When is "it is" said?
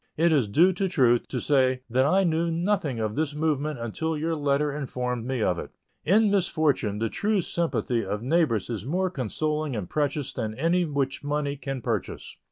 0.17-0.47